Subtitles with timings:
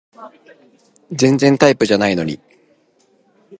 [1.11, 2.39] 全然タイプじゃないのに